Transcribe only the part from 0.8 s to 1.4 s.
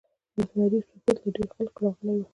تپوس له